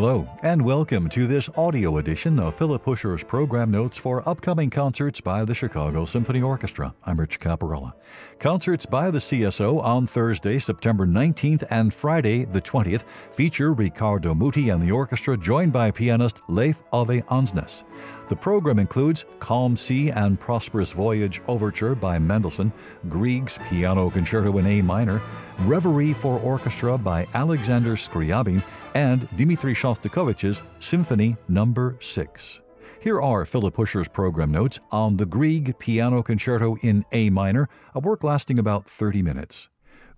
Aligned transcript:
Hello, 0.00 0.26
and 0.42 0.64
welcome 0.64 1.10
to 1.10 1.26
this 1.26 1.50
audio 1.58 1.98
edition 1.98 2.40
of 2.40 2.54
Phillip 2.54 2.82
Huscher's 2.86 3.22
program 3.22 3.70
notes 3.70 3.98
for 3.98 4.26
upcoming 4.26 4.70
concerts 4.70 5.20
by 5.20 5.44
the 5.44 5.54
Chicago 5.54 6.06
Symphony 6.06 6.40
Orchestra. 6.40 6.94
I'm 7.04 7.20
Rich 7.20 7.38
Caparella. 7.38 7.92
Concerts 8.38 8.86
by 8.86 9.10
the 9.10 9.18
CSO 9.18 9.78
on 9.84 10.06
Thursday, 10.06 10.58
September 10.58 11.06
19th 11.06 11.64
and 11.70 11.92
Friday, 11.92 12.46
the 12.46 12.62
20th, 12.62 13.04
feature 13.30 13.74
Riccardo 13.74 14.34
Muti 14.34 14.70
and 14.70 14.82
the 14.82 14.90
orchestra, 14.90 15.36
joined 15.36 15.74
by 15.74 15.90
pianist 15.90 16.40
Leif 16.48 16.82
Ove 16.94 17.22
Andsnes. 17.28 17.84
The 18.30 18.36
program 18.36 18.78
includes 18.78 19.26
Calm 19.38 19.76
Sea 19.76 20.12
and 20.12 20.40
Prosperous 20.40 20.92
Voyage 20.92 21.42
Overture 21.46 21.94
by 21.94 22.18
Mendelssohn, 22.18 22.72
Grieg's 23.10 23.58
Piano 23.68 24.08
Concerto 24.08 24.56
in 24.56 24.66
A 24.66 24.80
minor, 24.80 25.20
Reverie 25.66 26.14
for 26.14 26.38
Orchestra 26.40 26.96
by 26.96 27.26
Alexander 27.34 27.94
Scriabin, 27.94 28.62
and 28.94 29.28
Dmitri 29.36 29.74
Shostakovich's 29.74 30.62
Symphony 30.78 31.36
Number 31.48 31.92
no. 31.92 31.98
6. 32.00 32.62
Here 33.02 33.20
are 33.20 33.44
Phillip 33.44 33.76
Huscher's 33.76 34.08
program 34.08 34.50
notes 34.50 34.80
on 34.90 35.18
the 35.18 35.26
Grieg 35.26 35.78
Piano 35.78 36.22
Concerto 36.22 36.76
in 36.82 37.04
A 37.12 37.28
minor, 37.28 37.68
a 37.94 38.00
work 38.00 38.24
lasting 38.24 38.58
about 38.58 38.88
30 38.88 39.22
minutes. 39.22 39.68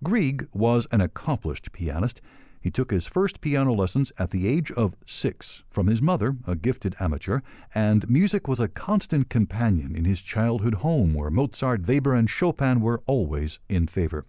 Grieg 0.01 0.47
was 0.53 0.87
an 0.93 1.01
accomplished 1.01 1.73
pianist. 1.73 2.21
He 2.61 2.71
took 2.71 2.91
his 2.91 3.05
first 3.05 3.41
piano 3.41 3.73
lessons 3.73 4.13
at 4.17 4.31
the 4.31 4.47
age 4.47 4.71
of 4.71 4.95
six 5.05 5.65
from 5.69 5.87
his 5.87 6.01
mother, 6.01 6.37
a 6.47 6.55
gifted 6.55 6.95
amateur, 7.01 7.41
and 7.75 8.09
music 8.09 8.47
was 8.47 8.61
a 8.61 8.69
constant 8.69 9.27
companion 9.29 9.93
in 9.93 10.05
his 10.05 10.21
childhood 10.21 10.75
home 10.75 11.13
where 11.13 11.29
Mozart, 11.29 11.85
Weber, 11.85 12.13
and 12.13 12.29
Chopin 12.29 12.79
were 12.79 13.03
always 13.07 13.59
in 13.67 13.87
favor. 13.87 14.25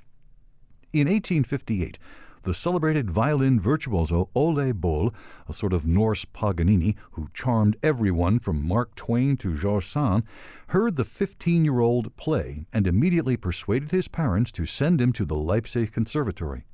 In 0.94 1.08
1858, 1.08 1.98
the 2.44 2.54
celebrated 2.54 3.10
violin 3.10 3.58
virtuoso 3.58 4.30
Ole 4.32 4.72
Bull, 4.72 5.10
a 5.48 5.52
sort 5.52 5.72
of 5.72 5.88
Norse 5.88 6.24
Paganini 6.24 6.94
who 7.10 7.26
charmed 7.34 7.76
everyone 7.82 8.38
from 8.38 8.64
Mark 8.64 8.94
Twain 8.94 9.36
to 9.38 9.56
George 9.56 9.86
Sand, 9.86 10.22
heard 10.68 10.94
the 10.94 11.04
15 11.04 11.64
year 11.64 11.80
old 11.80 12.14
play 12.14 12.66
and 12.72 12.86
immediately 12.86 13.36
persuaded 13.36 13.90
his 13.90 14.06
parents 14.06 14.52
to 14.52 14.66
send 14.66 15.00
him 15.00 15.12
to 15.14 15.24
the 15.24 15.34
Leipzig 15.34 15.90
Conservatory. 15.90 16.64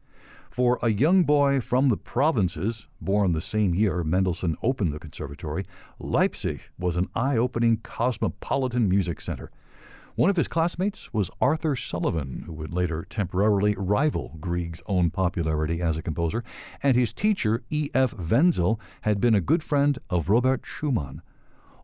For 0.51 0.79
a 0.83 0.93
young 0.93 1.25
boy 1.25 1.63
from 1.63 1.89
the 1.89 1.97
provinces, 1.97 2.89
born 3.01 3.33
the 3.33 3.41
same 3.41 3.75
year 3.75 4.05
Mendelssohn 4.05 4.55
opened 4.63 4.93
the 4.93 4.99
conservatory, 4.99 5.65
Leipzig 5.99 6.61
was 6.79 6.99
an 6.99 7.09
eye 7.15 7.39
opening 7.39 7.79
cosmopolitan 7.79 8.87
music 8.87 9.23
center. 9.23 9.51
One 10.17 10.29
of 10.29 10.37
his 10.37 10.49
classmates 10.49 11.13
was 11.15 11.31
Arthur 11.41 11.77
Sullivan, 11.77 12.43
who 12.47 12.53
would 12.55 12.75
later 12.75 13.07
temporarily 13.09 13.75
rival 13.79 14.37
Grieg's 14.41 14.83
own 14.87 15.11
popularity 15.11 15.81
as 15.81 15.97
a 15.97 16.03
composer, 16.03 16.43
and 16.83 16.97
his 16.97 17.13
teacher, 17.13 17.63
E.F. 17.71 18.15
Wenzel, 18.15 18.81
had 19.03 19.21
been 19.21 19.37
a 19.37 19.41
good 19.41 19.63
friend 19.63 19.99
of 20.11 20.29
Robert 20.29 20.67
Schumann. 20.67 21.23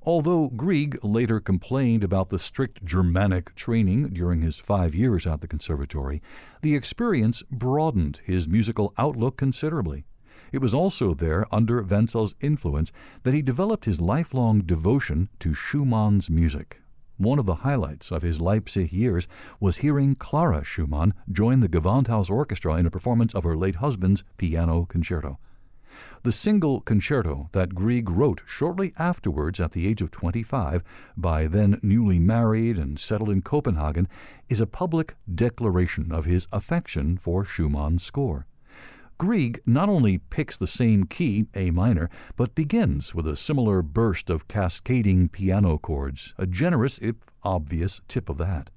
Although 0.03 0.49
Grieg 0.49 0.99
later 1.05 1.39
complained 1.39 2.03
about 2.03 2.31
the 2.31 2.39
strict 2.39 2.85
Germanic 2.85 3.55
training 3.55 4.09
during 4.09 4.43
his 4.43 4.59
five 4.59 4.95
years 4.95 5.27
at 5.27 5.41
the 5.41 5.49
conservatory, 5.49 6.21
the 6.63 6.75
experience 6.75 7.43
broadened 7.51 8.21
his 8.25 8.49
musical 8.49 8.93
outlook 8.99 9.37
considerably. 9.37 10.05
It 10.53 10.61
was 10.61 10.75
also 10.75 11.15
there, 11.15 11.47
under 11.53 11.83
Wenzel's 11.83 12.35
influence, 12.41 12.91
that 13.23 13.35
he 13.35 13.43
developed 13.43 13.85
his 13.85 14.01
lifelong 14.01 14.61
devotion 14.61 15.29
to 15.39 15.55
Schumann's 15.55 16.29
music. 16.29 16.83
One 17.19 17.39
of 17.39 17.47
the 17.47 17.57
highlights 17.57 18.13
of 18.13 18.21
his 18.23 18.43
Leipzig 18.43 18.93
years 18.93 19.27
was 19.59 19.79
hearing 19.79 20.17
Clara 20.17 20.63
Schumann 20.63 21.15
join 21.33 21.61
the 21.61 21.69
Gewandhaus 21.69 22.29
Orchestra 22.29 22.77
in 22.77 22.85
a 22.85 22.91
performance 22.91 23.35
of 23.35 23.45
her 23.45 23.57
late 23.57 23.77
husband's 23.77 24.23
piano 24.37 24.85
concerto. 24.85 25.39
The 26.25 26.33
single 26.33 26.83
concerto 26.83 27.49
that 27.53 27.75
Grieg 27.75 28.11
wrote 28.11 28.43
shortly 28.45 28.93
afterwards 28.99 29.61
at 29.61 29.73
the 29.73 29.87
age 29.87 30.03
of 30.03 30.11
25, 30.11 30.85
by 31.17 31.47
then 31.47 31.79
newly 31.83 32.19
married 32.19 32.79
and 32.79 32.99
settled 32.99 33.31
in 33.31 33.41
Copenhagen, 33.41 34.09
is 34.51 34.61
a 34.61 34.67
public 34.67 35.17
declaration 35.33 36.13
of 36.13 36.27
his 36.27 36.47
affection 36.53 37.17
for 37.17 37.47
Schumann's 37.47 38.03
score. 38.03 38.47
Grieg 39.19 39.61
not 39.65 39.89
only 39.89 40.19
picks 40.19 40.59
the 40.59 40.67
same 40.67 41.05
key, 41.05 41.47
A 41.55 41.71
minor, 41.71 42.11
but 42.37 42.55
begins 42.55 43.15
with 43.15 43.27
a 43.27 43.35
similar 43.35 43.81
burst 43.81 44.29
of 44.29 44.47
cascading 44.47 45.31
piano 45.31 45.79
chords, 45.79 46.35
a 46.37 46.47
generous, 46.47 46.99
if 46.99 47.17
obvious, 47.43 48.03
tip 48.09 48.29
of 48.29 48.37
the 48.37 48.45
hat. 48.45 48.71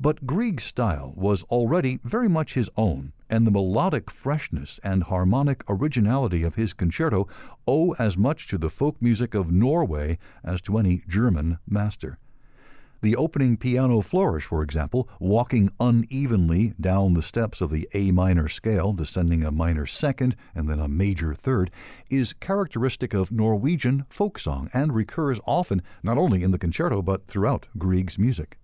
But 0.00 0.26
Grieg's 0.26 0.64
style 0.64 1.12
was 1.16 1.44
already 1.44 2.00
very 2.02 2.28
much 2.28 2.54
his 2.54 2.70
own, 2.76 3.12
and 3.30 3.46
the 3.46 3.52
melodic 3.52 4.10
freshness 4.10 4.80
and 4.82 5.04
harmonic 5.04 5.62
originality 5.68 6.42
of 6.42 6.56
his 6.56 6.72
concerto 6.72 7.28
owe 7.66 7.92
as 8.00 8.18
much 8.18 8.48
to 8.48 8.58
the 8.58 8.70
folk 8.70 9.00
music 9.00 9.34
of 9.34 9.52
Norway 9.52 10.18
as 10.42 10.60
to 10.62 10.78
any 10.78 11.02
German 11.06 11.58
master. 11.68 12.18
The 13.00 13.14
opening 13.14 13.56
piano 13.56 14.00
flourish, 14.00 14.44
for 14.44 14.60
example, 14.60 15.08
walking 15.20 15.70
unevenly 15.78 16.74
down 16.80 17.14
the 17.14 17.22
steps 17.22 17.60
of 17.60 17.70
the 17.70 17.88
A 17.94 18.10
minor 18.10 18.48
scale, 18.48 18.92
descending 18.92 19.44
a 19.44 19.52
minor 19.52 19.86
second 19.86 20.34
and 20.52 20.68
then 20.68 20.80
a 20.80 20.88
major 20.88 21.32
third, 21.32 21.70
is 22.10 22.32
characteristic 22.32 23.14
of 23.14 23.30
Norwegian 23.30 24.04
folk 24.10 24.36
song 24.38 24.68
and 24.74 24.92
recurs 24.92 25.38
often 25.46 25.80
not 26.02 26.18
only 26.18 26.42
in 26.42 26.50
the 26.50 26.58
concerto 26.58 27.00
but 27.00 27.26
throughout 27.28 27.68
Grieg's 27.78 28.18
music. 28.18 28.58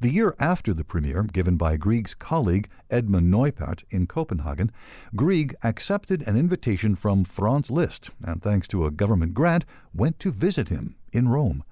The 0.00 0.12
year 0.12 0.36
after 0.38 0.72
the 0.72 0.84
premiere, 0.84 1.24
given 1.24 1.56
by 1.56 1.76
Grieg's 1.76 2.14
colleague 2.14 2.68
Edmund 2.90 3.28
Neupert 3.32 3.82
in 3.90 4.06
Copenhagen, 4.06 4.70
Grieg 5.16 5.52
accepted 5.64 6.26
an 6.28 6.36
invitation 6.36 6.94
from 6.94 7.24
Franz 7.24 7.72
Liszt 7.72 8.10
and, 8.24 8.40
thanks 8.40 8.68
to 8.68 8.86
a 8.86 8.92
government 8.92 9.34
grant, 9.34 9.64
went 9.92 10.20
to 10.20 10.30
visit 10.30 10.68
him 10.68 10.94
in 11.12 11.28
Rome. 11.28 11.64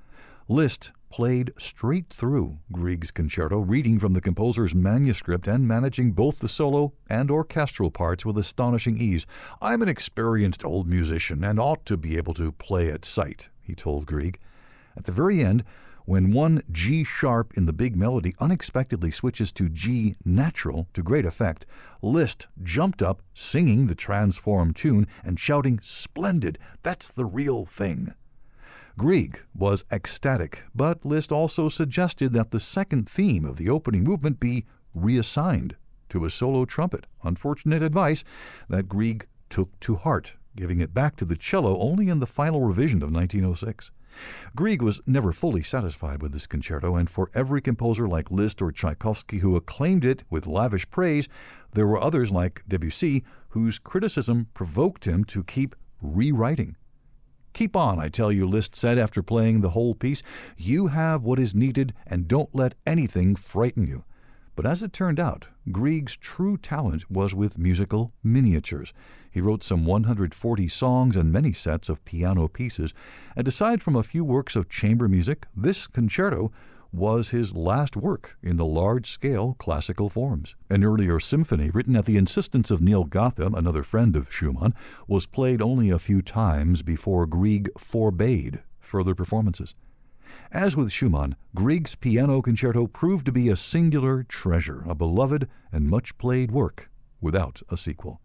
Liszt 0.48 0.90
played 1.16 1.50
straight 1.56 2.12
through 2.12 2.58
Grieg's 2.70 3.10
concerto, 3.10 3.58
reading 3.58 3.98
from 3.98 4.12
the 4.12 4.20
composer's 4.20 4.74
manuscript 4.74 5.48
and 5.48 5.66
managing 5.66 6.12
both 6.12 6.40
the 6.40 6.46
solo 6.46 6.92
and 7.08 7.30
orchestral 7.30 7.90
parts 7.90 8.26
with 8.26 8.36
astonishing 8.36 8.98
ease. 8.98 9.26
I'm 9.62 9.80
an 9.80 9.88
experienced 9.88 10.62
old 10.62 10.86
musician 10.86 11.42
and 11.42 11.58
ought 11.58 11.86
to 11.86 11.96
be 11.96 12.18
able 12.18 12.34
to 12.34 12.52
play 12.52 12.90
at 12.90 13.06
sight, 13.06 13.48
he 13.62 13.74
told 13.74 14.04
Grieg. 14.04 14.38
At 14.94 15.04
the 15.04 15.12
very 15.12 15.40
end, 15.40 15.64
when 16.04 16.32
one 16.32 16.60
G 16.70 17.02
sharp 17.02 17.54
in 17.56 17.64
the 17.64 17.72
big 17.72 17.96
melody 17.96 18.34
unexpectedly 18.38 19.10
switches 19.10 19.52
to 19.52 19.70
G 19.70 20.16
natural 20.22 20.86
to 20.92 21.02
great 21.02 21.24
effect, 21.24 21.64
Liszt 22.02 22.46
jumped 22.62 23.00
up, 23.00 23.22
singing 23.32 23.86
the 23.86 23.94
transformed 23.94 24.76
tune 24.76 25.06
and 25.24 25.40
shouting, 25.40 25.80
Splendid! 25.82 26.58
That's 26.82 27.08
the 27.08 27.24
real 27.24 27.64
thing! 27.64 28.12
Grieg 28.98 29.42
was 29.54 29.84
ecstatic, 29.92 30.64
but 30.74 31.04
Liszt 31.04 31.30
also 31.30 31.68
suggested 31.68 32.32
that 32.32 32.50
the 32.50 32.58
second 32.58 33.06
theme 33.06 33.44
of 33.44 33.58
the 33.58 33.68
opening 33.68 34.02
movement 34.02 34.40
be 34.40 34.64
reassigned 34.94 35.76
to 36.08 36.24
a 36.24 36.30
solo 36.30 36.64
trumpet. 36.64 37.06
Unfortunate 37.22 37.82
advice 37.82 38.24
that 38.70 38.88
Grieg 38.88 39.26
took 39.50 39.78
to 39.80 39.96
heart, 39.96 40.32
giving 40.56 40.80
it 40.80 40.94
back 40.94 41.14
to 41.16 41.26
the 41.26 41.36
cello 41.36 41.78
only 41.78 42.08
in 42.08 42.20
the 42.20 42.26
final 42.26 42.64
revision 42.64 43.02
of 43.02 43.12
1906. 43.12 43.90
Grieg 44.54 44.80
was 44.80 45.02
never 45.06 45.30
fully 45.30 45.62
satisfied 45.62 46.22
with 46.22 46.32
this 46.32 46.46
concerto, 46.46 46.96
and 46.96 47.10
for 47.10 47.28
every 47.34 47.60
composer 47.60 48.08
like 48.08 48.30
Liszt 48.30 48.62
or 48.62 48.72
Tchaikovsky 48.72 49.40
who 49.40 49.56
acclaimed 49.56 50.06
it 50.06 50.24
with 50.30 50.46
lavish 50.46 50.88
praise, 50.88 51.28
there 51.74 51.86
were 51.86 52.02
others 52.02 52.30
like 52.30 52.62
Debussy 52.66 53.24
whose 53.50 53.78
criticism 53.78 54.46
provoked 54.54 55.06
him 55.06 55.22
to 55.24 55.44
keep 55.44 55.76
rewriting 56.00 56.76
Keep 57.56 57.74
on, 57.74 57.98
I 57.98 58.10
tell 58.10 58.30
you, 58.30 58.46
Liszt 58.46 58.76
said 58.76 58.98
after 58.98 59.22
playing 59.22 59.62
the 59.62 59.70
whole 59.70 59.94
piece. 59.94 60.22
You 60.58 60.88
have 60.88 61.22
what 61.22 61.38
is 61.38 61.54
needed, 61.54 61.94
and 62.06 62.28
don't 62.28 62.54
let 62.54 62.74
anything 62.86 63.34
frighten 63.34 63.86
you. 63.86 64.04
But 64.54 64.66
as 64.66 64.82
it 64.82 64.92
turned 64.92 65.18
out, 65.18 65.48
Grieg's 65.72 66.18
true 66.18 66.58
talent 66.58 67.10
was 67.10 67.34
with 67.34 67.56
musical 67.56 68.12
miniatures. 68.22 68.92
He 69.30 69.40
wrote 69.40 69.64
some 69.64 69.86
140 69.86 70.68
songs 70.68 71.16
and 71.16 71.32
many 71.32 71.54
sets 71.54 71.88
of 71.88 72.04
piano 72.04 72.46
pieces, 72.46 72.92
and 73.34 73.48
aside 73.48 73.82
from 73.82 73.96
a 73.96 74.02
few 74.02 74.22
works 74.22 74.54
of 74.54 74.68
chamber 74.68 75.08
music, 75.08 75.46
this 75.56 75.86
concerto 75.86 76.52
was 76.92 77.30
his 77.30 77.54
last 77.54 77.96
work 77.96 78.36
in 78.42 78.56
the 78.56 78.64
large 78.64 79.10
scale 79.10 79.54
classical 79.58 80.08
forms. 80.08 80.56
An 80.70 80.84
earlier 80.84 81.20
symphony, 81.20 81.70
written 81.72 81.96
at 81.96 82.04
the 82.04 82.16
insistence 82.16 82.70
of 82.70 82.80
Niels 82.80 83.08
Gade, 83.10 83.38
another 83.38 83.82
friend 83.82 84.16
of 84.16 84.32
Schumann, 84.32 84.74
was 85.06 85.26
played 85.26 85.60
only 85.60 85.90
a 85.90 85.98
few 85.98 86.22
times 86.22 86.82
before 86.82 87.26
Grieg 87.26 87.68
forbade 87.78 88.62
further 88.80 89.14
performances. 89.14 89.74
As 90.52 90.76
with 90.76 90.92
Schumann, 90.92 91.36
Grieg's 91.54 91.94
piano 91.94 92.40
concerto 92.40 92.86
proved 92.86 93.26
to 93.26 93.32
be 93.32 93.48
a 93.48 93.56
singular 93.56 94.22
treasure, 94.22 94.82
a 94.86 94.94
beloved 94.94 95.48
and 95.72 95.88
much 95.88 96.16
played 96.18 96.50
work 96.50 96.90
without 97.20 97.62
a 97.68 97.76
sequel. 97.76 98.20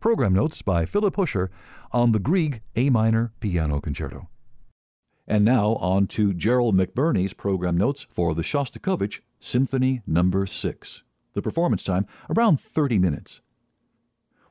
Program 0.00 0.32
notes 0.32 0.62
by 0.62 0.86
Phillip 0.86 1.16
Huscher 1.16 1.50
on 1.92 2.12
the 2.12 2.18
Grieg 2.18 2.62
A 2.76 2.90
minor 2.90 3.32
piano 3.40 3.80
concerto. 3.80 4.28
And 5.26 5.44
now 5.44 5.74
on 5.76 6.06
to 6.08 6.32
Gerard 6.32 6.74
McBurney's 6.74 7.32
program 7.32 7.76
notes 7.76 8.06
for 8.10 8.34
the 8.34 8.42
Shostakovich 8.42 9.20
Symphony 9.38 10.02
Number 10.06 10.40
no. 10.40 10.44
6. 10.46 11.02
The 11.34 11.42
performance 11.42 11.84
time 11.84 12.06
around 12.28 12.60
30 12.60 12.98
minutes. 12.98 13.40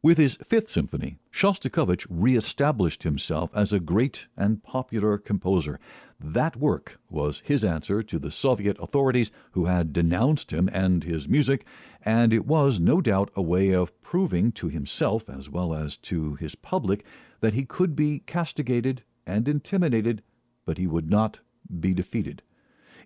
With 0.02 0.18
his 0.18 0.38
Fifth 0.38 0.70
Symphony, 0.70 1.18
Shostakovich 1.30 2.08
reestablished 2.10 3.04
himself 3.04 3.52
as 3.54 3.74
a 3.74 3.82
great 3.82 4.28
and 4.38 4.64
popular 4.64 5.18
composer. 5.18 5.78
That 6.18 6.56
work 6.56 7.02
was 7.10 7.42
his 7.44 7.66
answer 7.66 8.02
to 8.04 8.18
the 8.18 8.32
Soviet 8.32 8.78
authorities 8.80 9.30
who 9.52 9.66
had 9.66 9.92
denounced 9.92 10.52
him 10.52 10.70
and 10.72 11.04
his 11.04 11.28
music, 11.28 11.66
and 12.06 12.34
it 12.34 12.46
was 12.46 12.80
no 12.80 13.02
doubt 13.02 13.30
a 13.36 13.42
way 13.42 13.72
of 13.72 14.02
proving 14.02 14.54
to 14.54 14.70
himself 14.70 15.30
as 15.30 15.50
well 15.50 15.74
as 15.74 15.98
to 15.98 16.36
his 16.36 16.56
public 16.56 17.06
that 17.42 17.54
he 17.54 17.66
could 17.66 17.94
be 17.94 18.20
castigated 18.20 19.04
and 19.28 19.50
intimidated, 19.50 20.24
but 20.70 20.78
he 20.78 20.86
would 20.86 21.10
not 21.10 21.40
be 21.80 21.96
defeated. 21.96 22.44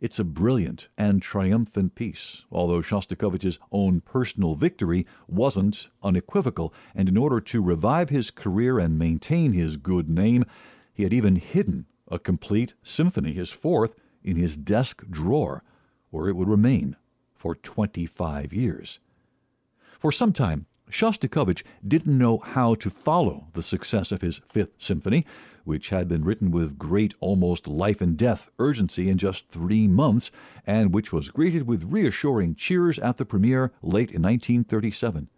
It's 0.01 0.19
a 0.19 0.25
brilliant 0.25 0.89
and 0.97 1.21
triumphant 1.21 1.95
piece, 1.95 2.43
although 2.51 2.81
Shostakovich's 2.81 3.57
own 3.71 4.01
personal 4.01 4.53
victory 4.53 5.07
wasn't 5.29 5.89
unequivocal, 6.03 6.73
and 6.93 7.07
in 7.07 7.15
order 7.15 7.39
to 7.39 7.63
revive 7.63 8.09
his 8.09 8.31
career 8.31 8.79
and 8.79 8.99
maintain 8.99 9.53
his 9.53 9.77
good 9.77 10.09
name, 10.09 10.43
he 10.93 11.03
had 11.03 11.13
even 11.13 11.37
hidden 11.37 11.85
a 12.09 12.19
complete 12.19 12.73
symphony, 12.83 13.31
his 13.31 13.51
fourth, 13.51 13.95
in 14.21 14.35
his 14.35 14.57
desk 14.57 15.05
drawer, 15.09 15.63
where 16.09 16.27
it 16.27 16.35
would 16.35 16.49
remain 16.49 16.97
for 17.33 17.55
25 17.55 18.51
years. 18.51 18.99
For 19.97 20.11
some 20.11 20.33
time, 20.33 20.65
Shostakovich 20.93 21.63
didn't 21.85 22.17
know 22.19 22.37
how 22.37 22.75
to 22.75 22.91
follow 22.91 23.47
the 23.53 23.63
success 23.63 24.11
of 24.11 24.21
his 24.21 24.41
Fifth 24.45 24.75
Symphony, 24.77 25.25
which 25.63 25.89
had 25.89 26.07
been 26.07 26.23
written 26.23 26.51
with 26.51 26.77
great, 26.77 27.15
almost 27.19 27.67
life 27.67 27.99
and 27.99 28.15
death 28.15 28.51
urgency 28.59 29.09
in 29.09 29.17
just 29.17 29.49
three 29.49 29.87
months, 29.87 30.29
and 30.67 30.93
which 30.93 31.11
was 31.11 31.31
greeted 31.31 31.63
with 31.63 31.91
reassuring 31.91 32.53
cheers 32.53 32.99
at 32.99 33.17
the 33.17 33.25
premiere 33.25 33.71
late 33.81 34.11
in 34.11 34.21
1937. 34.21 35.29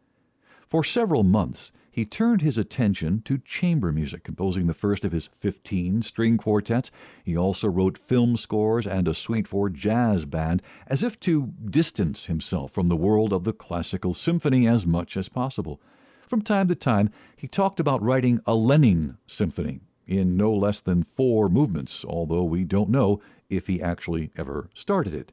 For 0.66 0.84
several 0.84 1.24
months, 1.24 1.72
he 1.92 2.06
turned 2.06 2.42
his 2.42 2.58
attention 2.58 3.22
to 3.22 3.38
chamber 3.38 3.92
music, 3.92 4.24
composing 4.24 4.68
the 4.68 4.74
first 4.74 5.06
of 5.06 5.14
his 5.14 5.28
15 5.28 6.02
string 6.02 6.38
quartets. 6.38 6.92
He 7.24 7.38
also 7.38 7.70
wrote 7.70 7.98
film 7.98 8.36
scores 8.36 8.86
and 8.86 9.08
a 9.08 9.14
suite 9.14 9.48
for 9.48 9.70
jazz 9.70 10.26
band, 10.26 10.62
as 10.88 11.04
if 11.04 11.18
to 11.22 11.54
distance 11.64 12.26
himself 12.26 12.72
from 12.72 12.90
the 12.90 12.98
world 12.98 13.32
of 13.32 13.46
the 13.46 13.54
classical 13.54 14.14
symphony 14.14 14.68
as 14.68 14.86
much 14.86 15.16
as 15.16 15.30
possible. 15.30 15.80
From 16.28 16.42
time 16.42 16.68
to 16.68 16.76
time, 16.76 17.12
he 17.38 17.48
talked 17.48 17.80
about 17.80 18.02
writing 18.02 18.42
a 18.46 18.56
Lenin 18.56 19.18
symphony 19.26 19.80
in 20.06 20.36
no 20.36 20.52
less 20.54 20.82
than 20.82 21.04
four 21.04 21.48
movements, 21.48 22.04
although 22.04 22.44
we 22.44 22.64
don't 22.64 22.90
know 22.90 23.22
if 23.50 23.68
he 23.68 23.82
actually 23.82 24.32
ever 24.36 24.70
started 24.74 25.14
it. 25.14 25.32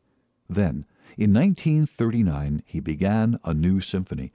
Then, 0.48 0.84
in 1.16 1.32
1939, 1.34 2.62
he 2.64 2.80
began 2.80 3.38
a 3.44 3.52
new 3.52 3.80
symphony. 3.80 4.32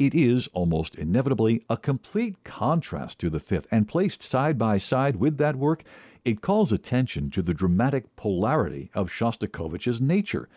It 0.00 0.14
is 0.14 0.48
almost 0.54 0.96
inevitably 0.96 1.62
a 1.68 1.76
complete 1.76 2.42
contrast 2.42 3.18
to 3.18 3.28
the 3.28 3.38
fifth, 3.38 3.70
and 3.70 3.86
placed 3.86 4.22
side 4.22 4.56
by 4.56 4.78
side 4.78 5.16
with 5.16 5.36
that 5.36 5.56
work, 5.56 5.84
it 6.24 6.40
calls 6.40 6.72
attention 6.72 7.28
to 7.32 7.42
the 7.42 7.52
dramatic 7.52 8.16
polarity 8.16 8.90
of 8.94 9.10
Shostakovich's 9.10 10.00
nature, 10.00 10.48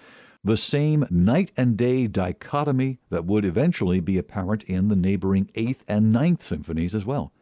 the 0.46 0.56
same 0.56 1.06
night 1.10 1.52
and 1.58 1.76
day 1.76 2.08
dichotomy 2.08 3.00
that 3.10 3.26
would 3.26 3.44
eventually 3.44 4.00
be 4.00 4.18
apparent 4.18 4.64
in 4.64 4.88
the 4.88 4.96
neighboring 4.96 5.52
Eighth 5.56 5.84
and 5.90 6.14
Ninth 6.14 6.42
Symphonies 6.42 6.96
as 6.96 7.06
well. 7.06 7.34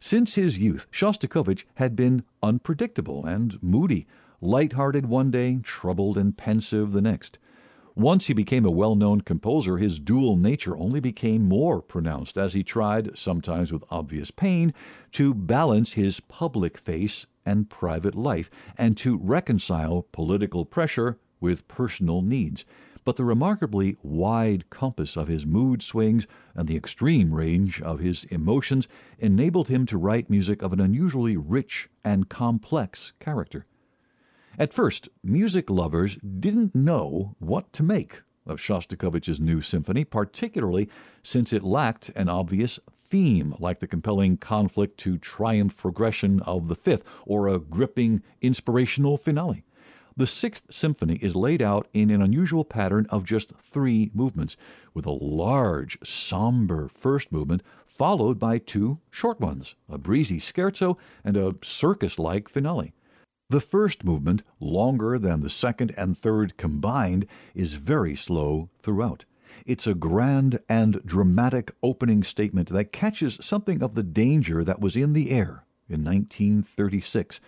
Since 0.00 0.36
his 0.36 0.58
youth, 0.58 0.86
Shostakovich 0.90 1.66
had 1.74 1.94
been 1.94 2.24
unpredictable 2.42 3.26
and 3.26 3.62
moody, 3.62 4.06
light-hearted 4.40 5.04
one 5.04 5.30
day, 5.30 5.58
troubled 5.62 6.16
and 6.16 6.34
pensive 6.34 6.92
the 6.92 7.02
next. 7.02 7.38
Once 7.94 8.26
he 8.26 8.32
became 8.32 8.64
a 8.64 8.70
well 8.70 8.94
known 8.94 9.20
composer, 9.20 9.76
his 9.76 10.00
dual 10.00 10.34
nature 10.34 10.76
only 10.78 10.98
became 10.98 11.46
more 11.46 11.82
pronounced 11.82 12.38
as 12.38 12.54
he 12.54 12.62
tried, 12.62 13.16
sometimes 13.18 13.70
with 13.70 13.84
obvious 13.90 14.30
pain, 14.30 14.72
to 15.10 15.34
balance 15.34 15.92
his 15.92 16.18
public 16.20 16.78
face 16.78 17.26
and 17.44 17.68
private 17.68 18.14
life, 18.14 18.48
and 18.78 18.96
to 18.96 19.18
reconcile 19.18 20.06
political 20.10 20.64
pressure 20.64 21.18
with 21.38 21.68
personal 21.68 22.22
needs. 22.22 22.64
But 23.04 23.16
the 23.16 23.24
remarkably 23.24 23.96
wide 24.02 24.70
compass 24.70 25.16
of 25.16 25.28
his 25.28 25.44
mood 25.44 25.82
swings 25.82 26.26
and 26.54 26.68
the 26.68 26.76
extreme 26.76 27.34
range 27.34 27.82
of 27.82 27.98
his 27.98 28.24
emotions 28.26 28.88
enabled 29.18 29.68
him 29.68 29.84
to 29.86 29.98
write 29.98 30.30
music 30.30 30.62
of 30.62 30.72
an 30.72 30.80
unusually 30.80 31.36
rich 31.36 31.90
and 32.04 32.30
complex 32.30 33.12
character. 33.20 33.66
At 34.58 34.74
first, 34.74 35.08
music 35.24 35.70
lovers 35.70 36.16
didn't 36.16 36.74
know 36.74 37.36
what 37.38 37.72
to 37.72 37.82
make 37.82 38.20
of 38.46 38.60
Shostakovich's 38.60 39.40
new 39.40 39.62
symphony, 39.62 40.04
particularly 40.04 40.90
since 41.22 41.52
it 41.52 41.64
lacked 41.64 42.10
an 42.10 42.28
obvious 42.28 42.78
theme 42.90 43.54
like 43.58 43.80
the 43.80 43.86
compelling 43.86 44.36
conflict 44.36 44.98
to 44.98 45.16
triumph 45.16 45.76
progression 45.76 46.40
of 46.40 46.68
the 46.68 46.74
fifth 46.74 47.02
or 47.24 47.48
a 47.48 47.58
gripping 47.58 48.22
inspirational 48.42 49.16
finale. 49.16 49.64
The 50.18 50.26
Sixth 50.26 50.64
Symphony 50.70 51.16
is 51.16 51.34
laid 51.34 51.62
out 51.62 51.88
in 51.94 52.10
an 52.10 52.20
unusual 52.20 52.66
pattern 52.66 53.06
of 53.08 53.24
just 53.24 53.56
three 53.56 54.10
movements, 54.12 54.58
with 54.92 55.06
a 55.06 55.10
large, 55.10 55.96
somber 56.04 56.88
first 56.88 57.32
movement 57.32 57.62
followed 57.86 58.38
by 58.38 58.58
two 58.58 58.98
short 59.10 59.40
ones, 59.40 59.76
a 59.88 59.96
breezy 59.96 60.38
scherzo 60.38 60.98
and 61.24 61.38
a 61.38 61.54
circus 61.62 62.18
like 62.18 62.50
finale. 62.50 62.92
The 63.52 63.60
first 63.60 64.02
movement, 64.02 64.44
longer 64.60 65.18
than 65.18 65.42
the 65.42 65.50
second 65.50 65.92
and 65.98 66.16
third 66.16 66.56
combined, 66.56 67.26
is 67.54 67.74
very 67.74 68.16
slow 68.16 68.70
throughout. 68.82 69.26
It's 69.66 69.86
a 69.86 69.92
grand 69.92 70.60
and 70.70 71.04
dramatic 71.04 71.70
opening 71.82 72.22
statement 72.22 72.70
that 72.70 72.92
catches 72.92 73.36
something 73.42 73.82
of 73.82 73.94
the 73.94 74.02
danger 74.02 74.64
that 74.64 74.80
was 74.80 74.96
in 74.96 75.12
the 75.12 75.30
air 75.30 75.66
in 75.86 76.02
1936. 76.02 77.42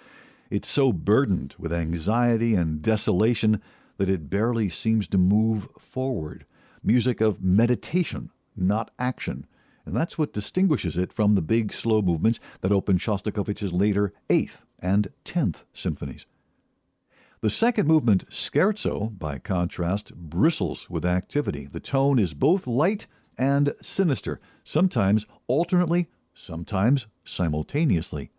It's 0.51 0.69
so 0.69 0.93
burdened 0.93 1.55
with 1.59 1.73
anxiety 1.73 2.55
and 2.55 2.83
desolation 2.83 3.63
that 3.97 4.11
it 4.11 4.29
barely 4.29 4.69
seems 4.69 5.09
to 5.09 5.17
move 5.17 5.69
forward. 5.79 6.45
Music 6.83 7.23
of 7.23 7.43
meditation, 7.43 8.29
not 8.55 8.91
action. 8.99 9.47
And 9.87 9.97
that's 9.97 10.19
what 10.19 10.35
distinguishes 10.35 10.99
it 10.99 11.15
from 11.15 11.35
the 11.35 11.41
big 11.41 11.73
slow 11.73 12.03
movements 12.03 12.41
that 12.61 12.73
open 12.73 12.99
Shostakovich's 12.99 13.73
later 13.73 14.13
Eighth 14.29 14.67
and 14.85 15.09
Tenth 15.25 15.65
Symphonies. 15.73 16.27
The 17.41 17.51
second 17.51 17.89
movement, 17.89 18.29
Scherzo, 18.31 19.19
by 19.19 19.39
contrast, 19.39 20.15
bristles 20.15 20.89
with 20.89 21.05
activity. 21.05 21.67
The 21.67 21.81
tone 21.81 22.19
is 22.19 22.35
both 22.35 22.67
light 22.67 23.07
and 23.37 23.75
sinister, 23.83 24.41
sometimes 24.63 25.27
alternately, 25.47 26.09
sometimes 26.33 27.07
simultaneously. 27.25 28.31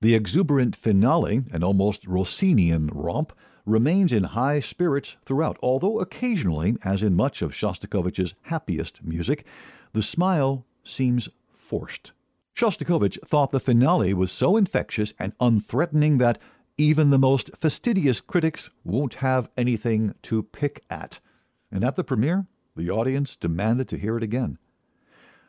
The 0.00 0.14
exuberant 0.14 0.76
finale, 0.76 1.44
an 1.52 1.64
almost 1.64 2.06
Rossinian 2.06 2.90
romp, 2.92 3.32
remains 3.64 4.12
in 4.12 4.24
high 4.24 4.60
spirits 4.60 5.16
throughout, 5.24 5.58
although 5.62 6.00
occasionally, 6.00 6.76
as 6.84 7.02
in 7.02 7.16
much 7.16 7.42
of 7.42 7.52
Shostakovich's 7.52 8.34
happiest 8.42 9.02
music, 9.02 9.44
the 9.92 10.02
smile 10.02 10.64
seems 10.84 11.28
forced. 11.52 12.12
Shostakovich 12.56 13.18
thought 13.22 13.52
the 13.52 13.60
finale 13.60 14.14
was 14.14 14.32
so 14.32 14.56
infectious 14.56 15.12
and 15.18 15.36
unthreatening 15.36 16.18
that 16.18 16.38
even 16.78 17.10
the 17.10 17.18
most 17.18 17.50
fastidious 17.54 18.22
critics 18.22 18.70
won't 18.82 19.16
have 19.16 19.50
anything 19.58 20.14
to 20.22 20.42
pick 20.42 20.82
at. 20.88 21.20
And 21.70 21.84
at 21.84 21.96
the 21.96 22.04
premiere, 22.04 22.46
the 22.74 22.88
audience 22.88 23.36
demanded 23.36 23.90
to 23.90 23.98
hear 23.98 24.16
it 24.16 24.22
again. 24.22 24.56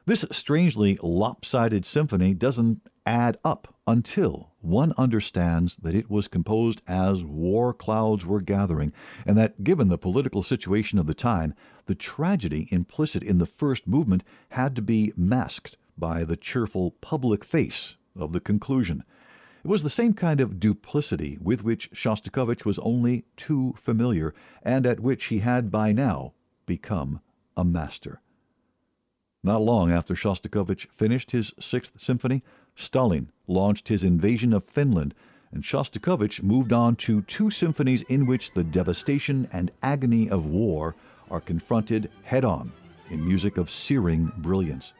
This 0.05 0.25
strangely 0.31 0.99
lopsided 1.01 1.85
symphony 1.85 2.33
doesn't 2.33 2.81
add 3.05 3.37
up 3.41 3.73
until 3.87 4.51
one 4.59 4.91
understands 4.97 5.77
that 5.77 5.95
it 5.95 6.09
was 6.09 6.27
composed 6.27 6.81
as 6.89 7.23
war 7.23 7.73
clouds 7.73 8.25
were 8.25 8.41
gathering, 8.41 8.91
and 9.25 9.37
that 9.37 9.63
given 9.63 9.87
the 9.87 9.97
political 9.97 10.43
situation 10.43 10.99
of 10.99 11.07
the 11.07 11.13
time, 11.13 11.53
the 11.85 11.95
tragedy 11.95 12.67
implicit 12.69 13.23
in 13.23 13.37
the 13.37 13.45
first 13.45 13.87
movement 13.87 14.25
had 14.49 14.75
to 14.75 14.81
be 14.81 15.13
masked 15.15 15.77
by 15.97 16.23
the 16.23 16.37
cheerful 16.37 16.91
public 16.91 17.43
face 17.43 17.97
of 18.15 18.33
the 18.33 18.39
conclusion. 18.39 19.03
It 19.63 19.67
was 19.67 19.83
the 19.83 19.89
same 19.89 20.13
kind 20.13 20.39
of 20.39 20.59
duplicity 20.59 21.37
with 21.41 21.63
which 21.63 21.91
Shostakovich 21.91 22.63
was 22.63 22.79
only 22.79 23.25
too 23.35 23.73
familiar, 23.77 24.33
and 24.63 24.85
at 24.85 24.99
which 24.99 25.25
he 25.25 25.39
had 25.39 25.71
by 25.71 25.91
now 25.91 26.33
become 26.65 27.21
a 27.55 27.65
master. 27.65 28.21
Not 29.43 29.61
long 29.61 29.91
after 29.91 30.13
Shostakovich 30.13 30.87
finished 30.87 31.31
his 31.31 31.53
Sixth 31.59 31.99
Symphony, 31.99 32.43
Stalin 32.75 33.31
launched 33.47 33.87
his 33.87 34.03
invasion 34.03 34.53
of 34.53 34.63
Finland, 34.63 35.13
and 35.51 35.63
Shostakovich 35.63 36.43
moved 36.43 36.73
on 36.73 36.95
to 36.97 37.21
two 37.23 37.49
symphonies 37.49 38.03
in 38.03 38.25
which 38.25 38.51
the 38.51 38.63
devastation 38.63 39.47
and 39.51 39.71
agony 39.81 40.29
of 40.29 40.45
war 40.45 40.95
are 41.31 41.41
confronted 41.41 42.11
head 42.23 42.45
on 42.45 42.71
in 43.09 43.23
music 43.23 43.57
of 43.57 43.69
searing 43.69 44.31
brilliance. 44.37 44.93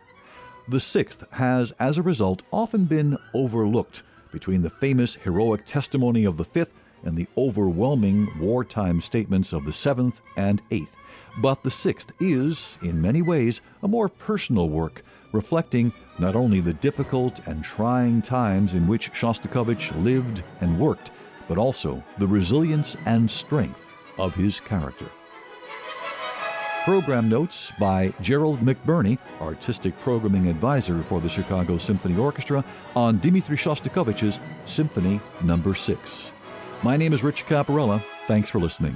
The 0.69 0.79
sixth 0.81 1.23
has, 1.31 1.71
as 1.79 1.97
a 1.97 2.01
result, 2.01 2.43
often 2.51 2.85
been 2.85 3.17
overlooked 3.33 4.03
between 4.33 4.61
the 4.61 4.69
famous 4.69 5.15
heroic 5.15 5.65
testimony 5.65 6.25
of 6.25 6.35
the 6.35 6.43
fifth 6.43 6.73
and 7.03 7.15
the 7.15 7.27
overwhelming 7.37 8.27
wartime 8.37 8.99
statements 8.99 9.53
of 9.53 9.63
the 9.63 9.71
seventh 9.71 10.19
and 10.35 10.61
eighth. 10.71 10.97
But 11.37 11.63
the 11.63 11.71
sixth 11.71 12.11
is, 12.19 12.77
in 12.81 13.01
many 13.01 13.21
ways, 13.21 13.61
a 13.81 13.87
more 13.87 14.09
personal 14.09 14.67
work, 14.67 15.03
reflecting 15.31 15.93
not 16.19 16.35
only 16.35 16.59
the 16.59 16.73
difficult 16.73 17.47
and 17.47 17.63
trying 17.63 18.21
times 18.21 18.73
in 18.73 18.87
which 18.87 19.13
Shostakovich 19.13 19.93
lived 20.03 20.43
and 20.59 20.77
worked, 20.77 21.11
but 21.47 21.57
also 21.57 22.03
the 22.17 22.27
resilience 22.27 22.97
and 23.05 23.31
strength 23.31 23.87
of 24.17 24.35
his 24.35 24.59
character. 24.59 25.09
Program 26.87 27.27
notes 27.27 27.73
by 27.77 28.13
Gerard 28.21 28.61
McBurney, 28.61 29.17
artistic 29.41 29.99
programming 29.99 30.47
advisor 30.47 31.03
for 31.03 31.19
the 31.19 31.27
Chicago 31.27 31.77
Symphony 31.77 32.17
Orchestra, 32.17 32.63
on 32.95 33.19
Dmitri 33.19 33.57
Shostakovich's 33.57 34.39
Symphony 34.63 35.19
Number 35.43 35.71
no. 35.71 35.75
6. 35.75 36.31
My 36.83 36.95
name 36.95 37.11
is 37.11 37.23
Rich 37.23 37.45
Caparella. 37.45 38.01
Thanks 38.25 38.49
for 38.49 38.59
listening. 38.59 38.95